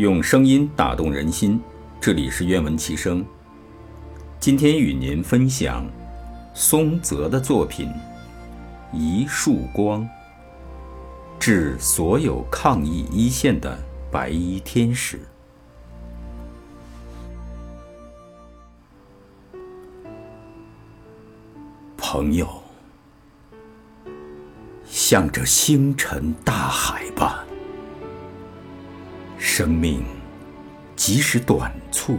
[0.00, 1.60] 用声音打动人心，
[2.00, 3.22] 这里是愿闻其声。
[4.38, 5.86] 今天与您分享
[6.54, 7.86] 松泽的作品
[8.96, 10.02] 《一束光》，
[11.38, 13.78] 致所有抗疫一线的
[14.10, 15.20] 白衣天使。
[21.98, 22.48] 朋友，
[24.86, 27.44] 向着星辰大海吧。
[29.60, 30.02] 生命
[30.96, 32.16] 即使短促，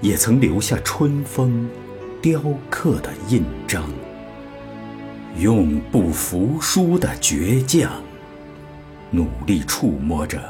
[0.00, 1.68] 也曾留下春风
[2.22, 2.40] 雕
[2.70, 3.90] 刻的印章。
[5.36, 7.90] 用不服输的倔强，
[9.10, 10.40] 努力触摸着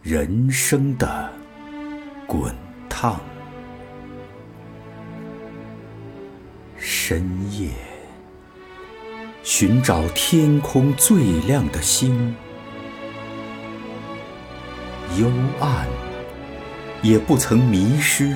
[0.00, 1.30] 人生的
[2.26, 2.54] 滚
[2.88, 3.20] 烫。
[6.78, 7.22] 深
[7.52, 7.68] 夜，
[9.42, 12.34] 寻找天空最亮的星。
[15.16, 15.86] 幽暗，
[17.02, 18.34] 也不曾迷失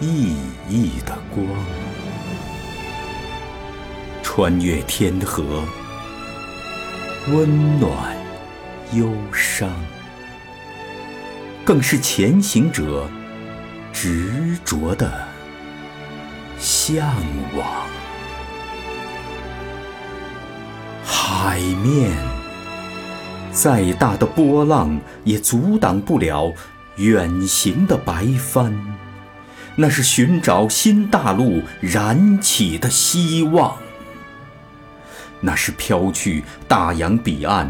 [0.00, 0.34] 熠
[0.70, 1.44] 熠的光。
[4.22, 5.64] 穿越天河，
[7.28, 8.16] 温暖
[8.92, 9.70] 忧伤，
[11.64, 13.06] 更是前行者
[13.92, 15.28] 执着的
[16.58, 17.06] 向
[17.54, 17.66] 往。
[21.04, 22.37] 海面。
[23.58, 26.52] 再大的波浪也阻挡不了
[26.94, 28.72] 远行的白帆，
[29.74, 33.76] 那是寻找新大陆燃起的希望，
[35.40, 37.68] 那是飘去大洋彼岸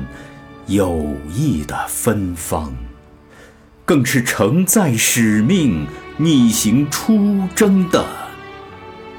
[0.67, 2.71] 友谊的芬芳，
[3.87, 5.87] 更是承载使命
[6.19, 8.05] 逆行出征的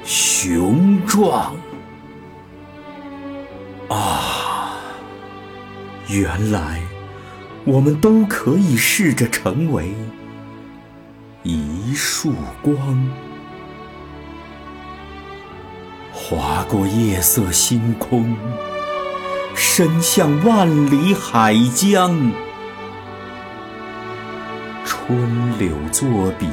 [0.04, 1.52] 雄壮。
[3.88, 4.39] 啊！
[6.10, 6.80] 原来，
[7.64, 9.94] 我们都可以试着成为
[11.44, 13.08] 一束光，
[16.12, 18.36] 划过夜色星空，
[19.54, 22.32] 伸向万里海疆。
[24.84, 26.48] 春柳作笔，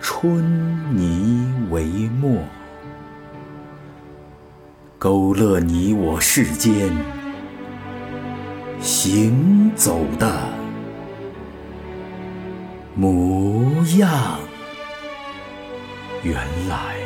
[0.00, 1.84] 春泥为
[2.18, 2.42] 墨，
[4.98, 6.90] 勾勒你我世间。
[8.82, 10.28] 行走的
[12.96, 13.64] 模
[13.96, 14.40] 样，
[16.24, 16.34] 原
[16.68, 16.96] 来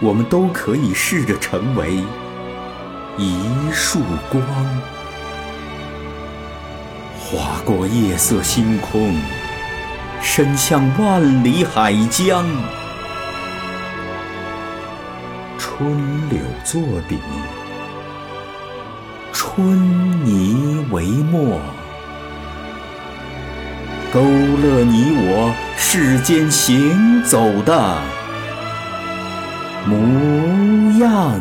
[0.00, 2.02] 我们都可以试着成为
[3.18, 3.44] 一
[3.74, 4.00] 束
[4.30, 4.42] 光，
[7.20, 9.14] 划过夜色星空，
[10.22, 12.46] 伸向万里海疆。
[15.58, 17.18] 春柳作笔。
[19.54, 21.60] 春泥为墨，
[24.10, 27.98] 勾勒你我世间行走的
[29.84, 29.94] 模
[30.98, 31.38] 样。